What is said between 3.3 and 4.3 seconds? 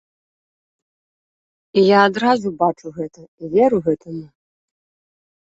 веру гэтаму.